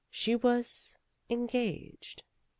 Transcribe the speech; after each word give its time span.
She 0.09 0.35
was 0.35 0.97
engaged. 1.29 2.23